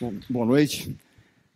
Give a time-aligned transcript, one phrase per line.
[0.00, 0.96] Bom, boa noite.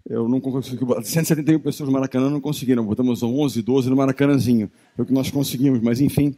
[0.07, 0.85] Eu não consegui.
[1.03, 2.85] 171 pessoas no Maracanã não conseguiram.
[2.85, 4.71] Botamos 11, 12 no Maracanãzinho.
[4.95, 6.37] Foi o que nós conseguimos, mas enfim.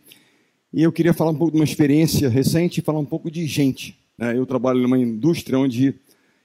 [0.72, 3.44] E eu queria falar um pouco de uma experiência recente e falar um pouco de
[3.46, 3.98] gente.
[4.16, 4.38] Né?
[4.38, 5.96] Eu trabalho numa indústria onde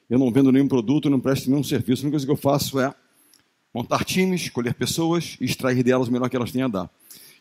[0.09, 2.01] eu não vendo nenhum produto, não presto nenhum serviço.
[2.01, 2.91] A única coisa que eu faço é
[3.71, 6.89] montar times, escolher pessoas e extrair delas o melhor que elas têm a dar.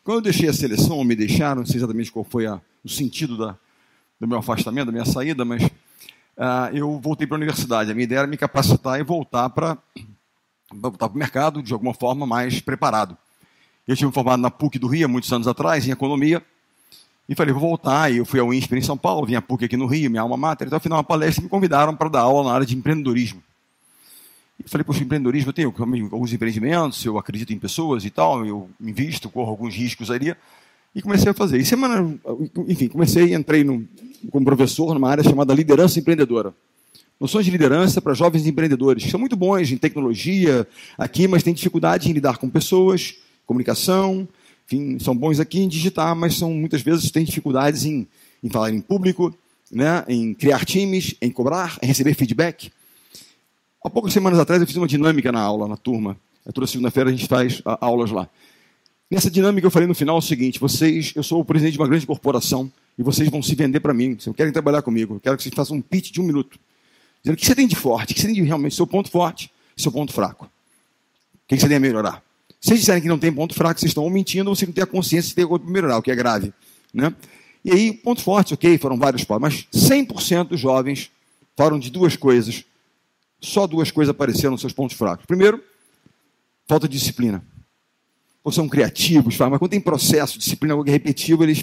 [0.04, 2.88] Quando eu deixei a seleção, ou me deixaram, não sei exatamente qual foi a, o
[2.88, 3.56] sentido da,
[4.20, 5.62] do meu afastamento, da minha saída, mas
[6.36, 7.90] uh, eu voltei para a universidade.
[7.90, 9.76] A minha ideia era me capacitar e voltar para
[10.72, 13.16] voltar para o mercado de alguma forma mais preparado.
[13.86, 16.42] Eu tive formado na PUC do Rio, muitos anos atrás, em economia,
[17.28, 18.12] e falei, vou voltar.
[18.12, 20.22] E eu fui ao INSPER em São Paulo, vim à PUC aqui no Rio, minha
[20.22, 20.66] alma mater.
[20.66, 23.42] Então, ao final, uma palestra, me convidaram para dar aula na área de empreendedorismo.
[24.64, 25.74] E falei, poxa, empreendedorismo, eu tenho
[26.12, 30.36] alguns empreendimentos, eu acredito em pessoas e tal, eu invisto, corro alguns riscos ali.
[30.94, 31.58] E comecei a fazer.
[31.58, 32.18] E semana,
[32.68, 33.88] enfim, comecei, entrei no,
[34.30, 36.54] como professor numa área chamada liderança empreendedora.
[37.20, 40.66] Noções de liderança para jovens empreendedores, que são muito bons em tecnologia
[40.96, 44.26] aqui, mas têm dificuldade em lidar com pessoas, comunicação,
[44.66, 48.06] enfim, são bons aqui em digitar, mas são muitas vezes têm dificuldades em,
[48.42, 49.34] em falar em público,
[49.70, 52.72] né, em criar times, em cobrar, em receber feedback.
[53.84, 56.16] Há poucas semanas atrás eu fiz uma dinâmica na aula, na turma.
[56.54, 58.28] Toda segunda-feira a gente faz aulas lá.
[59.10, 61.88] Nessa dinâmica eu falei no final o seguinte: vocês, eu sou o presidente de uma
[61.88, 62.70] grande corporação
[63.00, 64.14] e vocês vão se vender para mim.
[64.14, 65.14] Vocês querem trabalhar comigo?
[65.14, 66.60] Eu quero que vocês façam um pitch de um minuto,
[67.22, 69.10] dizendo o que você tem de forte, o que você tem de realmente seu ponto
[69.10, 70.44] forte, seu ponto fraco.
[70.44, 70.48] O
[71.48, 72.22] que você tem a melhorar?
[72.60, 74.84] Se vocês disserem que não tem ponto fraco, vocês estão mentindo, ou vocês não têm
[74.84, 76.52] a consciência de ter coisa para melhorar, o que é grave,
[76.92, 77.14] né?
[77.64, 81.10] E aí, ponto forte, ok, foram vários pontos, mas 100% dos jovens
[81.56, 82.66] falaram de duas coisas.
[83.40, 85.24] Só duas coisas apareceram nos seus pontos fracos.
[85.24, 85.64] Primeiro,
[86.66, 87.42] falta de disciplina
[88.44, 91.62] ou são criativos, mas quando tem processo, disciplina, algo repetitivo, eles,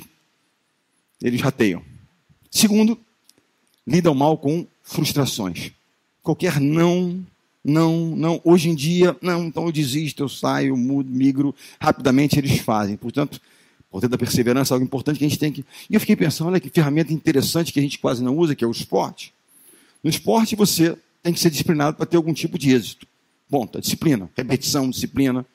[1.21, 1.81] eles rateiam.
[2.51, 2.97] Segundo,
[3.85, 5.71] lidam mal com frustrações.
[6.21, 7.23] Qualquer não,
[7.63, 12.37] não, não, hoje em dia, não, então eu desisto, eu saio, eu mudo, migro, rapidamente
[12.37, 12.97] eles fazem.
[12.97, 13.41] Portanto,
[13.89, 15.65] portanto, a perseverança é algo importante que a gente tem que.
[15.89, 18.63] E eu fiquei pensando, olha que ferramenta interessante que a gente quase não usa, que
[18.63, 19.33] é o esporte.
[20.03, 23.07] No esporte, você tem que ser disciplinado para ter algum tipo de êxito.
[23.49, 25.45] Ponto, a disciplina, repetição, disciplina.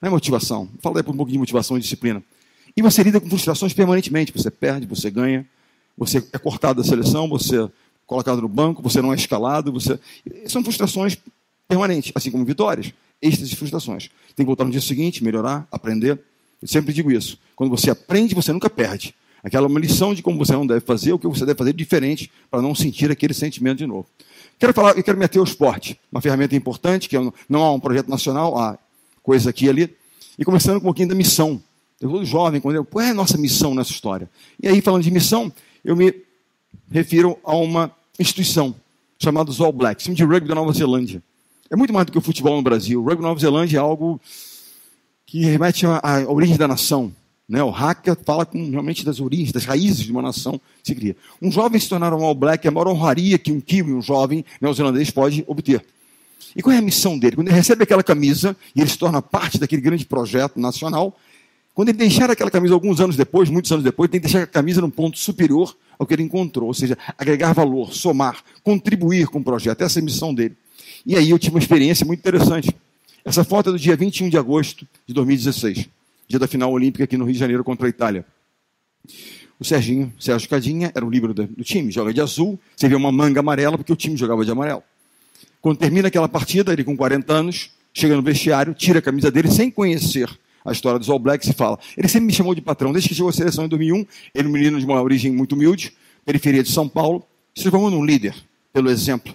[0.00, 0.68] Não é motivação.
[0.80, 2.22] Fala aí um pouco de motivação e disciplina.
[2.76, 4.32] E você lida com frustrações permanentemente.
[4.32, 5.46] Você perde, você ganha,
[5.96, 7.68] você é cortado da seleção, você é
[8.06, 9.72] colocado no banco, você não é escalado.
[9.72, 9.98] Você...
[10.46, 11.16] São frustrações
[11.68, 12.92] permanentes, assim como vitórias.
[13.22, 14.10] Estas frustrações.
[14.34, 16.18] Tem que voltar no dia seguinte, melhorar, aprender.
[16.60, 17.38] Eu sempre digo isso.
[17.54, 19.14] Quando você aprende, você nunca perde.
[19.42, 21.72] Aquela é uma lição de como você não deve fazer, o que você deve fazer
[21.72, 24.06] diferente para não sentir aquele sentimento de novo.
[24.58, 27.16] Quero falar, eu quero meter o esporte, uma ferramenta importante, que
[27.48, 28.78] não há um projeto nacional, há
[29.22, 29.96] coisa aqui e ali.
[30.38, 31.62] E começando com um pouquinho da missão.
[32.00, 34.30] Eu sou jovem, quando eu, qual é a nossa missão nessa história?
[34.62, 35.52] E aí, falando de missão,
[35.84, 36.14] eu me
[36.90, 38.74] refiro a uma instituição
[39.18, 41.22] chamada All Blacks, time de rugby da Nova Zelândia.
[41.70, 43.02] É muito mais do que o futebol no Brasil.
[43.02, 44.18] O rugby da Nova Zelândia é algo
[45.26, 47.12] que remete à, origem da nação.
[47.46, 47.62] Né?
[47.62, 51.14] O Haka fala com, realmente das origens, das raízes de uma nação se cria.
[51.42, 54.00] Um jovem se tornar um All Black é a maior honraria que um kiwi, um
[54.00, 55.84] jovem neozelandês, pode obter.
[56.56, 57.36] E qual é a missão dele?
[57.36, 61.14] Quando ele recebe aquela camisa e ele se torna parte daquele grande projeto nacional,
[61.74, 64.46] quando ele deixar aquela camisa alguns anos depois, muitos anos depois, tem que deixar a
[64.46, 69.38] camisa num ponto superior ao que ele encontrou, ou seja, agregar valor, somar, contribuir com
[69.38, 69.82] o projeto.
[69.82, 70.56] Essa é a missão dele.
[71.06, 72.74] E aí eu tive uma experiência muito interessante.
[73.24, 75.88] Essa foto é do dia 21 de agosto de 2016,
[76.26, 78.24] dia da final olímpica aqui no Rio de Janeiro contra a Itália.
[79.58, 83.12] O Serginho, Sérgio Cadinha, era o líbero do time, joga de azul, você vê uma
[83.12, 84.82] manga amarela porque o time jogava de amarelo.
[85.60, 89.50] Quando termina aquela partida, ele com 40 anos, chega no vestiário, tira a camisa dele
[89.50, 90.30] sem conhecer
[90.64, 91.78] a história dos All Blacks e fala.
[91.96, 92.92] Ele sempre me chamou de patrão.
[92.92, 95.54] Desde que chegou à seleção em 2001, ele é um menino de uma origem muito
[95.54, 95.92] humilde,
[96.24, 98.34] periferia de São Paulo, se transformou num líder,
[98.72, 99.34] pelo exemplo.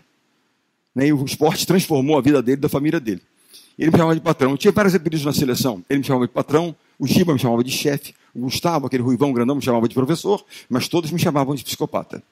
[0.93, 1.07] Né?
[1.07, 3.21] E o esporte transformou a vida dele, da família dele.
[3.77, 4.51] Ele me chamava de patrão.
[4.51, 5.83] Eu tinha vários apelidos na seleção.
[5.89, 9.33] Ele me chamava de patrão, o Giba me chamava de chefe, o Gustavo, aquele ruivão
[9.33, 12.23] grandão, me chamava de professor, mas todos me chamavam de psicopata.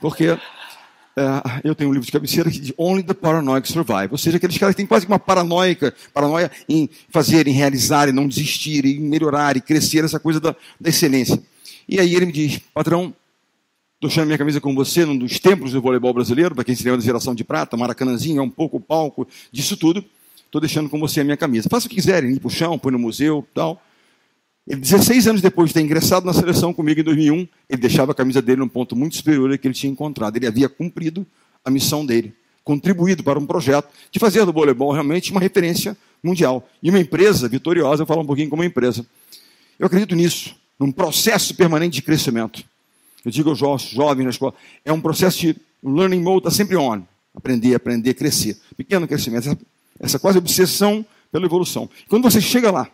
[0.00, 0.38] Porque
[1.14, 4.08] Uh, eu tenho um livro de cabeceira que diz Only the Paranoid Survive.
[4.10, 8.12] Ou seja, aqueles caras que têm quase uma paranoica, paranoia em fazer, em realizar, em
[8.12, 11.38] não desistir, em melhorar, e crescer, essa coisa da, da excelência.
[11.86, 13.14] E aí ele me diz, patrão,
[13.96, 16.82] estou achando minha camisa com você num dos templos do voleibol brasileiro, para quem se
[16.82, 20.02] lembra da geração de prata, Maracanãzinho, é um pouco o palco disso tudo.
[20.46, 21.68] Estou deixando com você a minha camisa.
[21.68, 23.82] Faça o que quiserem, ir para o chão, põe no museu tal.
[24.66, 28.14] Ele, 16 anos depois de ter ingressado na seleção comigo em 2001, ele deixava a
[28.14, 30.36] camisa dele num ponto muito superior ao que ele tinha encontrado.
[30.36, 31.26] Ele havia cumprido
[31.64, 36.68] a missão dele, contribuído para um projeto de fazer do voleibol realmente uma referência mundial.
[36.82, 39.04] E uma empresa vitoriosa, eu falo um pouquinho como empresa.
[39.78, 42.64] Eu acredito nisso, num processo permanente de crescimento.
[43.24, 44.54] Eu digo aos jovens na escola,
[44.84, 47.02] é um processo de learning mode, está sempre on.
[47.34, 48.56] Aprender, aprender, crescer.
[48.76, 49.48] Pequeno crescimento.
[49.48, 49.58] Essa,
[49.98, 51.88] essa quase obsessão pela evolução.
[52.08, 52.88] Quando você chega lá,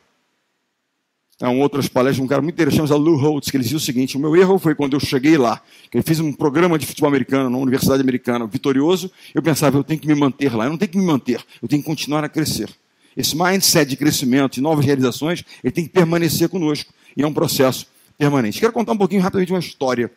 [1.46, 4.16] um outras palestras, um cara muito interessante, chamado Lou Holtz, que ele dizia o seguinte:
[4.16, 7.08] o meu erro foi quando eu cheguei lá, que eu fiz um programa de futebol
[7.08, 10.64] americano na Universidade Americana, vitorioso, eu pensava, eu tenho que me manter lá.
[10.64, 12.68] Eu não tenho que me manter, eu tenho que continuar a crescer.
[13.16, 16.92] Esse mindset de crescimento e novas realizações, ele tem que permanecer conosco.
[17.16, 17.86] E é um processo
[18.16, 18.58] permanente.
[18.58, 20.10] Quero contar um pouquinho rapidamente uma história.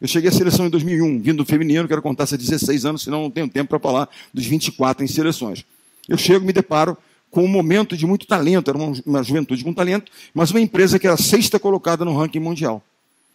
[0.00, 3.22] Eu cheguei à seleção em 2001, vindo do feminino, quero contar há 16 anos, senão
[3.22, 5.64] não tenho tempo para falar dos 24 em seleções.
[6.08, 6.96] Eu chego, me deparo
[7.30, 10.98] com um momento de muito talento, era uma, uma juventude com talento, mas uma empresa
[10.98, 12.82] que era sexta colocada no ranking mundial.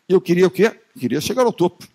[0.07, 0.71] E eu queria o quê?
[0.99, 1.87] Queria chegar ao topo.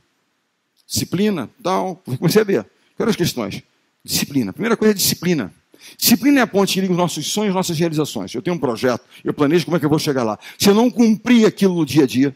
[0.87, 2.03] Disciplina, tal.
[2.19, 2.67] Comecei a ver.
[2.97, 3.62] Quais as questões?
[4.03, 4.53] Disciplina.
[4.53, 5.53] Primeira coisa é disciplina.
[5.97, 8.35] Disciplina é a ponte que liga os nossos sonhos, nossas realizações.
[8.35, 10.39] Eu tenho um projeto, eu planejo como é que eu vou chegar lá.
[10.59, 12.35] Se eu não cumprir aquilo no dia a dia,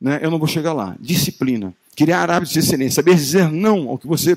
[0.00, 0.96] né, eu não vou chegar lá.
[1.00, 1.74] Disciplina.
[1.96, 2.96] Criar hábitos de excelência.
[2.96, 4.36] Saber dizer não ao que você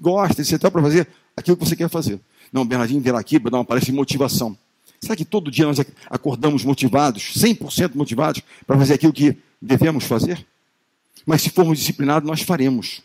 [0.00, 0.58] gosta, etc.
[0.70, 2.20] para fazer aquilo que você quer fazer.
[2.52, 3.02] Não, Bernardinho
[3.50, 4.56] uma palestra de motivação.
[5.00, 10.44] Será que todo dia nós acordamos motivados, 100% motivados, para fazer aquilo que devemos fazer?
[11.26, 13.02] Mas se formos disciplinados, nós faremos.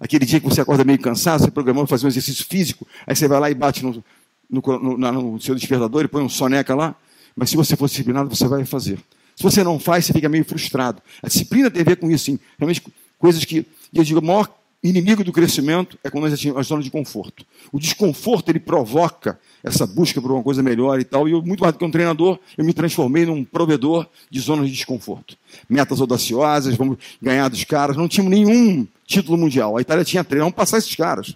[0.00, 3.28] Aquele dia que você acorda meio cansado, você programou fazer um exercício físico, aí você
[3.28, 4.04] vai lá e bate no,
[4.50, 6.96] no, no, no seu despertador e põe um soneca lá.
[7.36, 8.98] Mas se você for disciplinado, você vai fazer.
[9.36, 11.02] Se você não faz, você fica meio frustrado.
[11.22, 12.38] A disciplina tem a ver com isso, sim.
[12.58, 12.82] Realmente,
[13.18, 14.48] coisas que, eu digo, a maior
[14.88, 17.44] inimigo do crescimento é quando nós atingimos a zona de conforto.
[17.72, 21.26] O desconforto ele provoca essa busca por uma coisa melhor e tal.
[21.26, 24.68] E eu, muito mais do que um treinador, eu me transformei num provedor de zonas
[24.68, 25.36] de desconforto.
[25.68, 27.96] Metas audaciosas, vamos ganhar dos caras.
[27.96, 29.76] Não tínhamos nenhum título mundial.
[29.78, 31.34] A Itália tinha três, vamos passar esses caras.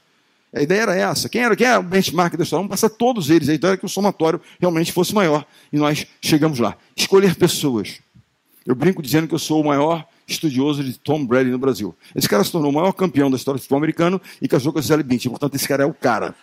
[0.54, 1.28] A ideia era essa.
[1.28, 2.62] Quem era, quem era o benchmark da história?
[2.62, 3.48] Vamos passar todos eles.
[3.48, 5.46] A ideia era que o somatório realmente fosse maior.
[5.72, 6.76] E nós chegamos lá.
[6.96, 8.00] Escolher pessoas.
[8.66, 11.96] Eu brinco dizendo que eu sou o maior estudioso de Tom Brady no Brasil.
[12.14, 14.78] Esse cara se tornou o maior campeão da história do futebol americano e casou com
[14.78, 15.30] a Gisele Bündchen.
[15.30, 16.34] Portanto, esse cara é o cara.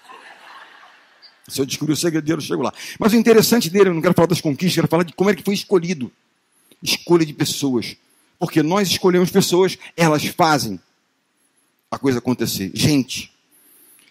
[1.48, 2.74] Se eu descobrir o segredo eu chego lá.
[3.00, 5.36] Mas o interessante dele, eu não quero falar das conquistas, quero falar de como é
[5.36, 6.12] que foi escolhido.
[6.82, 7.96] Escolha de pessoas.
[8.40, 10.80] Porque nós escolhemos pessoas, elas fazem
[11.92, 12.72] a coisa acontecer.
[12.74, 13.32] Gente,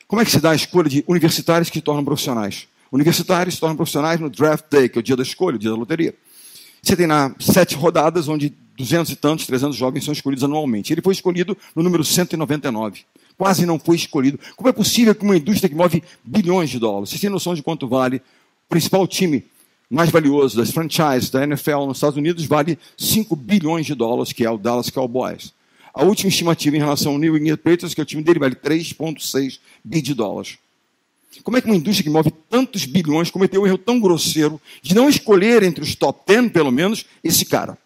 [0.07, 2.69] como é que se dá a escolha de universitários que se tornam profissionais?
[2.93, 5.71] Universitários se tornam profissionais no draft day, que é o dia da escolha, o dia
[5.71, 6.15] da loteria.
[6.81, 10.93] Você tem na sete rodadas, onde duzentos e tantos, trezentos jovens são escolhidos anualmente.
[10.93, 13.03] Ele foi escolhido no número 199.
[13.37, 14.39] Quase não foi escolhido.
[14.57, 17.63] Como é possível que uma indústria que move bilhões de dólares, vocês têm noção de
[17.63, 18.17] quanto vale?
[18.17, 19.45] O principal time
[19.91, 24.45] mais valioso das franchises da NFL nos Estados Unidos vale 5 bilhões de dólares, que
[24.45, 25.53] é o Dallas Cowboys.
[25.93, 28.57] A última estimativa em relação ao New England Patriots, que é o time dele, vale
[28.57, 30.59] 3,6 bi de dólares.
[31.43, 34.95] Como é que uma indústria que move tantos bilhões cometeu um erro tão grosseiro de
[34.95, 37.77] não escolher entre os top 10, pelo menos, esse cara?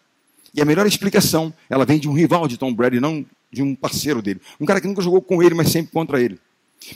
[0.53, 3.75] E a melhor explicação, ela vem de um rival de Tom Brady, não de um
[3.75, 4.41] parceiro dele.
[4.59, 6.39] Um cara que nunca jogou com ele, mas sempre contra ele.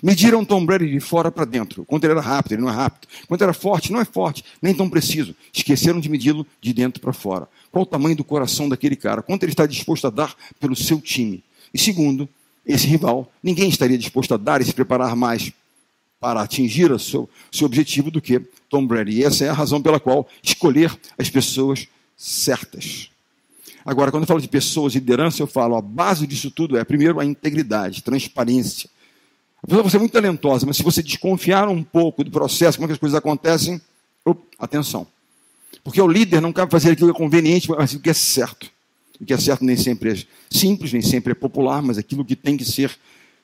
[0.02, 1.86] Mediram Tom Brady de fora para dentro.
[1.86, 3.08] Quanto ele era rápido, ele não é rápido.
[3.28, 5.36] Quanto era forte, não é forte, nem tão preciso.
[5.52, 7.48] Esqueceram de medi-lo de dentro para fora.
[7.72, 9.22] Qual o tamanho do coração daquele cara?
[9.22, 11.44] Quanto ele está disposto a dar pelo seu time?
[11.74, 12.28] E segundo,
[12.66, 15.52] esse rival, ninguém estaria disposto a dar e se preparar mais
[16.20, 18.40] para atingir o seu, seu objetivo do que
[18.70, 19.18] Tom Brady.
[19.18, 23.10] E essa é a razão pela qual escolher as pessoas certas.
[23.86, 26.84] Agora, quando eu falo de pessoas e liderança, eu falo, a base disso tudo é,
[26.86, 28.90] primeiro, a integridade, transparência.
[29.62, 32.86] A pessoa pode ser muito talentosa, mas se você desconfiar um pouco do processo, como
[32.86, 33.82] é que as coisas acontecem,
[34.24, 35.06] op, atenção.
[35.84, 38.72] Porque o líder não cabe fazer aquilo que é conveniente, mas aquilo que é certo.
[39.20, 42.36] O que é certo nem sempre é simples, nem sempre é popular, mas aquilo que
[42.36, 42.92] tem que ser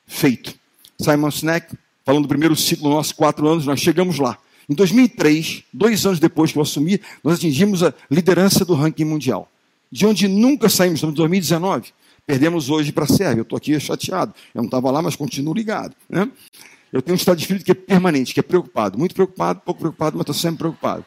[0.08, 0.56] feito.
[1.00, 1.74] Simon Sinek,
[2.06, 4.38] falando do primeiro ciclo nossos quatro anos, nós chegamos lá.
[4.70, 9.50] Em 2003, dois anos depois que eu assumi, nós atingimos a liderança do ranking mundial
[9.92, 11.92] de onde nunca saímos, estamos em 2019.
[12.26, 13.40] Perdemos hoje para a Sérvia.
[13.40, 14.34] Eu estou aqui chateado.
[14.54, 15.96] Eu não estava lá, mas continuo ligado.
[16.08, 16.30] Né?
[16.94, 19.00] Eu tenho um estado de espírito que é permanente, que é preocupado.
[19.00, 21.06] Muito preocupado, pouco preocupado, mas estou sempre preocupado.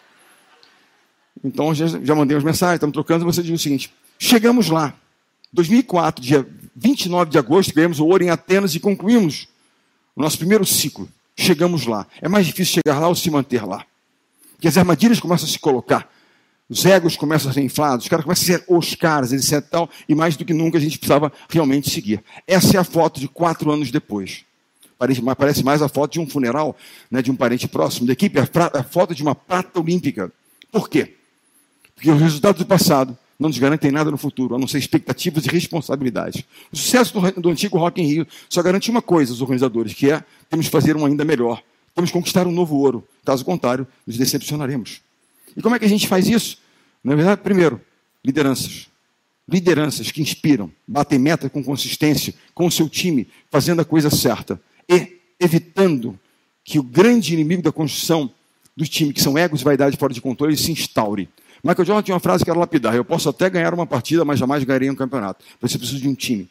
[1.44, 4.94] Então, já, já mandei umas mensagens, estamos trocando, você diz o seguinte: chegamos lá.
[5.52, 9.48] 2004, dia 29 de agosto, ganhamos o ouro em Atenas e concluímos
[10.16, 11.08] o nosso primeiro ciclo.
[11.36, 12.06] Chegamos lá.
[12.20, 13.84] É mais difícil chegar lá ou se manter lá.
[14.52, 16.10] Porque as armadilhas começam a se colocar.
[16.72, 19.62] Os egos começam a ser inflados, os caras começam a ser os caras, etc.
[19.70, 22.24] Tal, e mais do que nunca a gente precisava realmente seguir.
[22.46, 24.46] Essa é a foto de quatro anos depois.
[25.36, 26.74] Parece, mais a foto de um funeral,
[27.10, 30.32] né, de um parente próximo da equipe, a, a foto de uma prata olímpica.
[30.70, 31.14] Por quê?
[31.94, 35.44] Porque os resultados do passado não nos garantem nada no futuro, a não ser expectativas
[35.44, 36.42] e responsabilidades.
[36.72, 40.10] O sucesso do, do antigo Rock in Rio só garante uma coisa aos organizadores, que
[40.10, 41.62] é temos que fazer um ainda melhor.
[41.94, 43.06] Temos que conquistar um novo ouro.
[43.26, 45.02] Caso contrário, nos decepcionaremos.
[45.56, 46.58] E como é que a gente faz isso?
[47.02, 47.80] Na verdade, primeiro,
[48.24, 48.88] lideranças.
[49.48, 54.60] lideranças que inspiram, batem meta com consistência, com o seu time, fazendo a coisa certa
[54.88, 56.18] e evitando
[56.64, 58.30] que o grande inimigo da construção
[58.76, 61.28] do time, que são egos e vaidade fora de controle, se instaure.
[61.62, 64.38] Michael Jordan tinha uma frase que era lapidar: Eu posso até ganhar uma partida, mas
[64.38, 65.44] jamais ganharei um campeonato.
[65.60, 66.48] Eu preciso de um time.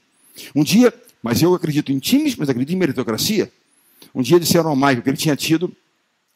[0.56, 3.52] Um dia, mas eu acredito em times, mas acredito em meritocracia.
[4.14, 5.74] Um dia disseram ao Michael que ele tinha tido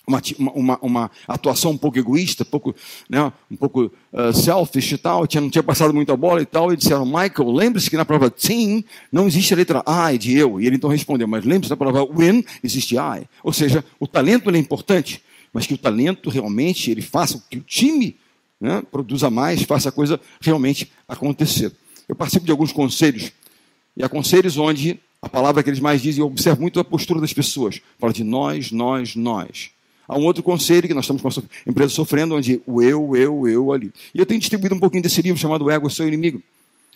[0.07, 2.75] uma, uma, uma, atuação um pouco egoísta, um pouco,
[3.09, 6.45] né, um pouco uh, selfish e tal, tinha, não tinha passado muito a bola e
[6.45, 10.38] tal, e disseram, Michael, lembre-se que na palavra team não existe a letra I de
[10.38, 10.59] eu.
[10.62, 13.27] E ele então respondeu, mas lembre-se da palavra win existe I.
[13.43, 15.21] Ou seja, o talento é importante,
[15.51, 18.17] mas que o talento realmente ele faça que o time
[18.59, 21.71] né, produza mais, faça a coisa realmente acontecer.
[22.07, 23.31] Eu participo de alguns conselhos,
[23.97, 27.19] e há conselhos onde a palavra que eles mais dizem, eu observo muito a postura
[27.19, 27.81] das pessoas.
[27.97, 29.71] Fala de nós, nós, nós.
[30.07, 33.47] Há um outro conselho que nós estamos com a empresa sofrendo, onde o eu, eu,
[33.47, 33.91] eu ali.
[34.13, 36.41] E eu tenho distribuído um pouquinho desse livro chamado Ego, Seu Inimigo.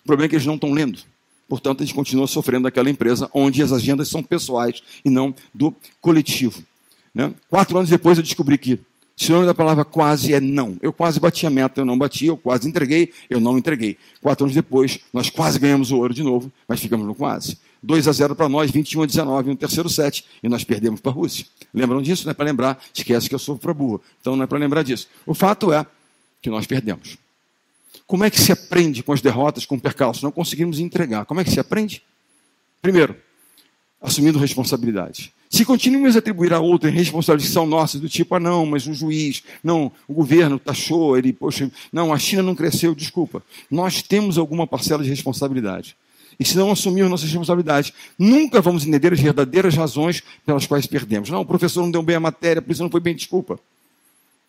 [0.03, 0.99] O problema é que eles não estão lendo.
[1.47, 5.73] Portanto, a gente continua sofrendo daquela empresa onde as agendas são pessoais e não do
[5.99, 6.61] coletivo.
[7.13, 7.33] Né?
[7.49, 8.79] Quatro anos depois eu descobri que
[9.17, 10.77] sinônimo da palavra quase é não.
[10.79, 13.97] Eu quase bati a meta, eu não bati, eu quase entreguei, eu não entreguei.
[14.21, 17.57] Quatro anos depois, nós quase ganhamos o ouro de novo, mas ficamos no quase.
[17.81, 21.11] 2 a 0 para nós, 21 a 19 no terceiro set, e nós perdemos para
[21.11, 21.45] a Rússia.
[21.73, 22.25] Lembram disso?
[22.25, 24.01] Não é para lembrar, esquece que eu sou para burro.
[24.19, 25.07] Então não é para lembrar disso.
[25.25, 25.85] O fato é
[26.41, 27.17] que nós perdemos.
[28.05, 30.23] Como é que se aprende com as derrotas, com percalços?
[30.23, 31.25] Não conseguimos entregar.
[31.25, 32.01] Como é que se aprende?
[32.81, 33.15] Primeiro,
[34.01, 35.31] assumindo responsabilidade.
[35.49, 38.85] Se continuamos a atribuir a outra responsabilidades que são nossas, do tipo, ah, não, mas
[38.85, 43.43] o juiz, não, o governo taxou, ele, poxa, não, a China não cresceu, desculpa.
[43.69, 45.95] Nós temos alguma parcela de responsabilidade.
[46.39, 51.29] E se não assumirmos nossas responsabilidades, nunca vamos entender as verdadeiras razões pelas quais perdemos.
[51.29, 53.59] Não, o professor não deu bem a matéria, por isso não foi bem, desculpa.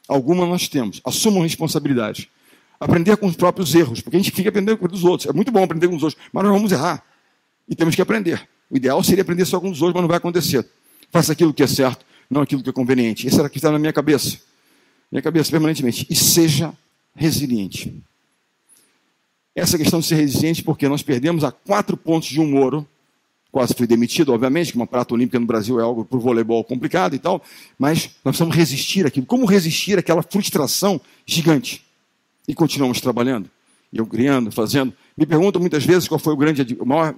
[0.07, 1.01] Alguma nós temos.
[1.05, 2.31] Assumam responsabilidade.
[2.79, 5.29] Aprender com os próprios erros, porque a gente fica aprendendo com os outros.
[5.29, 7.05] É muito bom aprender com os outros, mas nós vamos errar.
[7.69, 8.49] E temos que aprender.
[8.71, 10.67] O ideal seria aprender só com os outros, mas não vai acontecer.
[11.11, 13.27] Faça aquilo que é certo, não aquilo que é conveniente.
[13.27, 14.39] Isso era o que está na minha cabeça.
[15.11, 16.07] Minha cabeça permanentemente.
[16.09, 16.73] E seja
[17.17, 18.01] resiliente.
[19.55, 22.87] Essa questão de ser resiliente, porque nós perdemos a quatro pontos de um ouro.
[23.51, 26.63] Quase fui demitido, obviamente, que uma prata olímpica no Brasil é algo para o voleibol
[26.63, 27.43] complicado e tal,
[27.77, 29.27] mas nós precisamos resistir aquilo.
[29.27, 31.85] Como resistir àquela frustração gigante?
[32.47, 33.51] E continuamos trabalhando.
[33.93, 34.93] Eu criando, fazendo.
[35.17, 37.13] Me perguntam muitas vezes qual foi o grande, o maior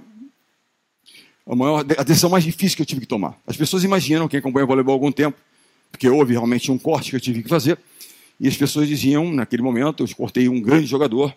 [1.46, 3.38] a, maior, a decisão mais difícil que eu tive que tomar.
[3.46, 5.36] As pessoas imaginam, quem acompanha o voleibol há algum tempo,
[5.90, 7.78] porque houve realmente um corte que eu tive que fazer,
[8.40, 11.34] e as pessoas diziam, naquele momento, eu cortei um grande jogador,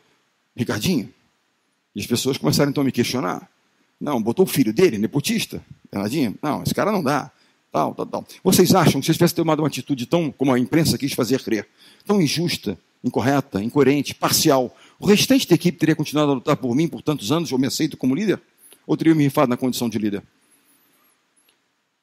[0.56, 1.14] Ricardinho.
[1.96, 3.50] E as pessoas começaram então a me questionar.
[4.00, 6.38] Não, botou o filho dele, nepotista, Bernardinho.
[6.42, 7.32] Não, esse cara não dá.
[7.72, 8.28] Tal, tal, tal.
[8.44, 11.68] Vocês acham que se tivesse tomado uma atitude tão, como a imprensa quis fazer crer,
[12.06, 16.88] tão injusta, incorreta, incoerente, parcial, o restante da equipe teria continuado a lutar por mim
[16.88, 18.42] por tantos anos, eu me aceito como líder?
[18.86, 20.24] ou teria me rifado na condição de líder?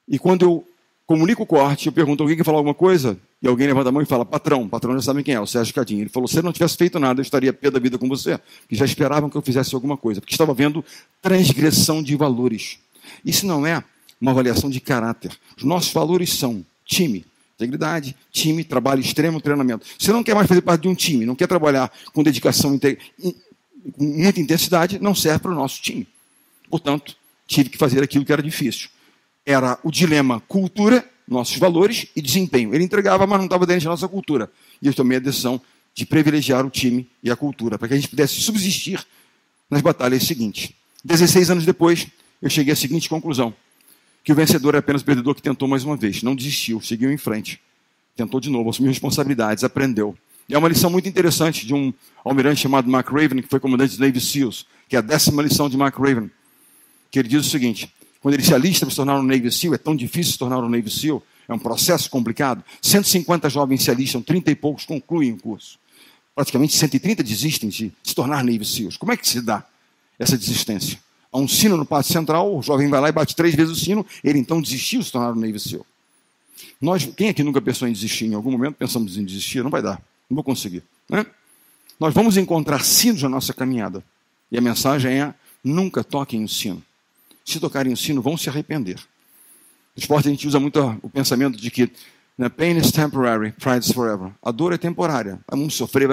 [0.07, 0.67] E quando eu
[1.05, 3.17] comunico o corte, eu pergunto, alguém quer falar alguma coisa?
[3.43, 5.73] E alguém levanta a mão e fala, patrão, patrão já sabe quem é, o Sérgio
[5.73, 5.99] Cadinho.
[6.03, 8.39] Ele falou, se eu não tivesse feito nada, eu estaria pé da vida com você,
[8.61, 10.83] porque já esperavam que eu fizesse alguma coisa, porque estava vendo
[11.21, 12.79] transgressão de valores.
[13.25, 13.83] Isso não é
[14.21, 15.37] uma avaliação de caráter.
[15.57, 19.85] Os nossos valores são time, integridade, time, trabalho extremo, treinamento.
[19.99, 24.03] Você não quer mais fazer parte de um time, não quer trabalhar com dedicação, com
[24.03, 26.07] muita intensidade, não serve para o nosso time.
[26.69, 27.13] Portanto,
[27.45, 28.87] tive que fazer aquilo que era difícil.
[29.45, 32.73] Era o dilema cultura, nossos valores e desempenho.
[32.73, 34.51] Ele entregava, mas não estava dentro da nossa cultura.
[34.81, 35.61] E eu tomei a decisão
[35.93, 39.05] de privilegiar o time e a cultura, para que a gente pudesse subsistir
[39.69, 40.71] nas batalhas seguintes.
[41.03, 42.07] 16 anos depois,
[42.41, 43.53] eu cheguei à seguinte conclusão:
[44.23, 47.11] que o vencedor é apenas o perdedor que tentou mais uma vez, não desistiu, seguiu
[47.11, 47.59] em frente.
[48.15, 50.15] Tentou de novo, assumiu responsabilidades, aprendeu.
[50.47, 53.91] E é uma lição muito interessante de um almirante chamado Mark Raven, que foi comandante
[53.91, 56.29] dos Navy SEALs, que é a décima lição de Mark Raven
[57.13, 59.73] que ele diz o seguinte: quando ele se alista para se tornar um Navy SEAL,
[59.73, 62.63] é tão difícil se tornar um Navy SEAL, é um processo complicado.
[62.81, 65.77] 150 jovens se alistam, 30 e poucos concluem o curso.
[66.33, 68.95] Praticamente 130 desistem de se tornar Navy SEALs.
[68.95, 69.65] Como é que se dá
[70.17, 70.97] essa desistência?
[71.33, 73.79] Há um sino no pátio central, o jovem vai lá e bate três vezes o
[73.83, 75.85] sino, ele então desistiu de se tornar um Navy SEAL.
[76.79, 78.27] Nós, quem aqui nunca pensou em desistir?
[78.27, 80.81] Em algum momento pensamos em desistir, não vai dar, não vou conseguir.
[81.09, 81.25] Né?
[81.99, 84.01] Nós vamos encontrar sinos na nossa caminhada.
[84.49, 86.81] E a mensagem é: nunca toquem o sino
[87.43, 88.97] se tocarem o sino, vão se arrepender.
[89.95, 91.91] No esporte a gente usa muito o pensamento de que
[92.37, 94.31] né, pain is temporary, pride is forever.
[94.41, 96.09] A dor é temporária, vamos sofrer,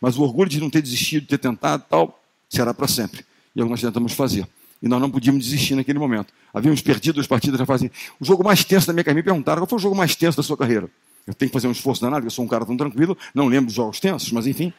[0.00, 3.24] mas o orgulho de não ter desistido, de ter tentado, tal, será para sempre.
[3.54, 4.46] E é o que nós tentamos fazer.
[4.82, 6.32] E nós não podíamos desistir naquele momento.
[6.52, 7.90] Havíamos perdido as partidas já fazem.
[8.20, 10.36] O jogo mais tenso da minha carreira, me perguntaram qual foi o jogo mais tenso
[10.36, 10.88] da sua carreira.
[11.26, 13.66] Eu tenho que fazer um esforço danado, eu sou um cara tão tranquilo, não lembro
[13.66, 14.72] dos jogos tensos, mas enfim.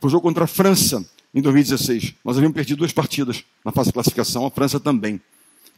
[0.00, 1.04] Foi o jogo contra a França,
[1.34, 2.14] em 2016.
[2.24, 5.20] Nós havíamos perdido duas partidas na fase de classificação, a França também.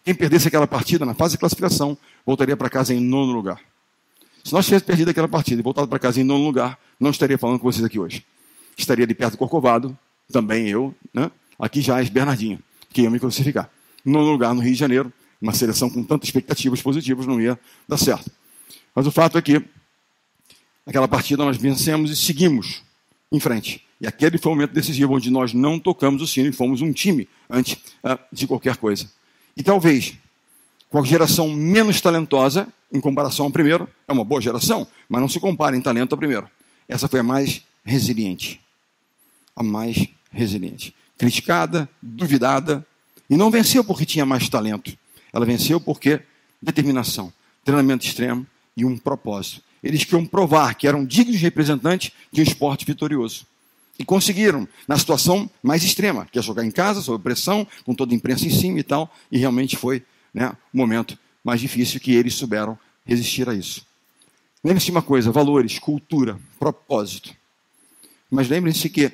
[0.05, 3.61] Quem perdesse aquela partida na fase de classificação voltaria para casa em nono lugar.
[4.45, 7.37] Se nós tivéssemos perdido aquela partida e voltado para casa em nono lugar, não estaria
[7.37, 8.25] falando com vocês aqui hoje.
[8.77, 9.99] Estaria de perto do Corcovado,
[10.31, 11.31] também eu, né?
[11.59, 12.61] aqui já é Bernardinho,
[12.93, 13.69] que ia me classificar.
[14.05, 17.59] Nono lugar no Rio de Janeiro, uma seleção com tantas expectativas positivas não ia
[17.89, 18.31] dar certo.
[18.95, 19.61] Mas o fato é que
[20.87, 22.83] aquela partida nós vencemos e seguimos
[23.33, 23.86] em frente.
[24.00, 26.93] E aquele foi o momento decisivo onde nós não tocamos o sino e fomos um
[26.93, 27.75] time antes
[28.05, 29.11] uh, de qualquer coisa.
[29.57, 30.15] E talvez,
[30.91, 35.29] com a geração menos talentosa, em comparação ao primeiro, é uma boa geração, mas não
[35.29, 36.49] se compara em talento ao primeiro.
[36.88, 38.61] Essa foi a mais resiliente.
[39.55, 40.95] A mais resiliente.
[41.17, 42.87] Criticada, duvidada,
[43.29, 44.97] e não venceu porque tinha mais talento.
[45.33, 46.21] Ela venceu porque
[46.62, 47.33] determinação,
[47.65, 49.62] treinamento extremo e um propósito.
[49.83, 53.47] Eles queriam provar que eram dignos representantes de um esporte vitorioso.
[53.99, 58.12] E conseguiram, na situação mais extrema, que é jogar em casa, sob pressão, com toda
[58.12, 60.03] a imprensa em cima e tal, e realmente foi
[60.35, 63.87] né, o momento mais difícil que eles souberam resistir a isso.
[64.62, 67.35] Lembre-se de uma coisa: valores, cultura, propósito.
[68.31, 69.12] Mas lembrem-se que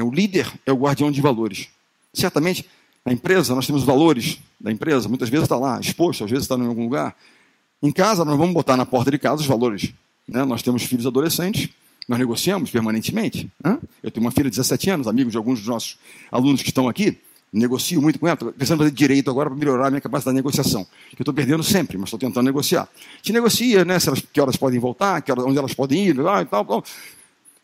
[0.00, 1.68] o líder é o guardião de valores.
[2.12, 2.64] Certamente,
[3.04, 6.56] na empresa, nós temos valores da empresa, muitas vezes está lá exposto, às vezes está
[6.56, 7.14] em algum lugar.
[7.82, 9.92] Em casa, nós vamos botar na porta de casa os valores.
[10.26, 10.44] Né?
[10.44, 11.68] Nós temos filhos adolescentes,
[12.08, 13.50] nós negociamos permanentemente.
[13.62, 13.78] Né?
[14.02, 15.98] Eu tenho uma filha de 17 anos, amigo de alguns dos nossos
[16.32, 17.18] alunos que estão aqui.
[17.52, 20.34] Negocio muito com ela, estou pensando em fazer direito agora para melhorar a minha capacidade
[20.34, 20.86] de negociação.
[21.12, 22.88] Eu estou perdendo sempre, mas estou tentando negociar.
[23.22, 23.98] Te negocia, né?
[23.98, 26.84] Se elas, que horas podem voltar, que horas, onde elas podem ir, e tal, tal.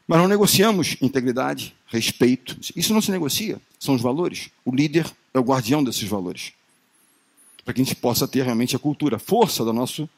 [0.06, 2.58] Mas não negociamos integridade, respeito.
[2.76, 4.50] Isso não se negocia, são os valores.
[4.64, 6.52] O líder é o guardião desses valores.
[7.62, 10.08] Para que a gente possa ter realmente a cultura, a força da nossa,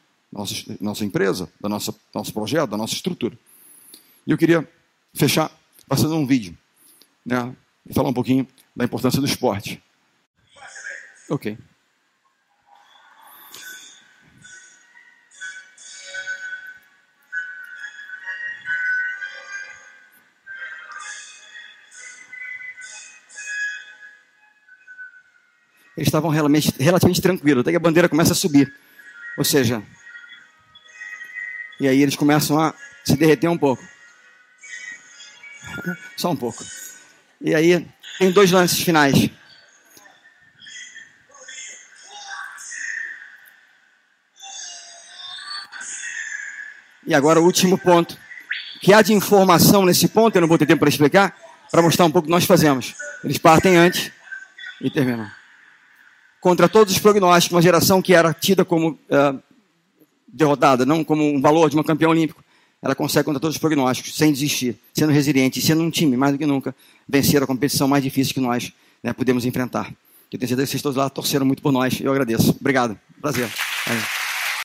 [0.79, 3.37] nossa empresa, da nossa nosso projeto, da nossa estrutura.
[4.27, 4.69] E eu queria
[5.15, 5.49] fechar
[5.87, 6.55] passando um vídeo,
[7.25, 7.55] né,
[7.85, 9.81] e falar um pouquinho da importância do esporte.
[11.29, 11.57] Ok.
[25.95, 28.71] Eles estavam relativamente, relativamente tranquilos, até que a bandeira começa a subir.
[29.37, 29.81] Ou seja,
[31.79, 33.96] e aí eles começam a se derreter um pouco.
[36.15, 36.63] Só um pouco.
[37.41, 37.87] E aí
[38.17, 39.29] tem dois lances finais.
[47.05, 48.17] E agora o último ponto.
[48.81, 51.35] Que há de informação nesse ponto, eu não vou ter tempo para explicar,
[51.71, 52.95] para mostrar um pouco o que nós fazemos.
[53.23, 54.11] Eles partem antes
[54.79, 55.29] e terminam.
[56.39, 59.41] Contra todos os prognósticos, uma geração que era tida como uh,
[60.27, 62.43] derrotada, não como um valor de uma campeã olímpico,
[62.81, 66.37] ela consegue, contra todos os prognósticos, sem desistir, sendo resiliente, sendo um time, mais do
[66.37, 66.75] que nunca,
[67.07, 68.71] vencer a competição mais difícil que nós
[69.03, 69.93] né, podemos enfrentar.
[70.31, 71.99] Eu tenho certeza que vocês todos lá torceram muito por nós.
[72.01, 72.55] Eu agradeço.
[72.59, 72.99] Obrigado.
[73.21, 73.49] Prazer.